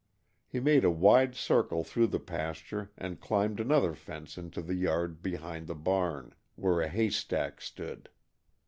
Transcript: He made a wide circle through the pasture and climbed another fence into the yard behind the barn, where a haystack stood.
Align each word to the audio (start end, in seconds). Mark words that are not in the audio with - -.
He 0.47 0.59
made 0.59 0.83
a 0.83 0.89
wide 0.89 1.35
circle 1.35 1.83
through 1.83 2.07
the 2.07 2.17
pasture 2.17 2.89
and 2.97 3.21
climbed 3.21 3.59
another 3.59 3.93
fence 3.93 4.35
into 4.35 4.59
the 4.63 4.73
yard 4.73 5.21
behind 5.21 5.67
the 5.67 5.75
barn, 5.75 6.33
where 6.55 6.81
a 6.81 6.87
haystack 6.89 7.61
stood. 7.61 8.09